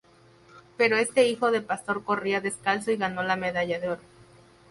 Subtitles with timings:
[0.77, 4.01] Pero este hijo de pastor corría descalzo y ganó la medalla de Oro.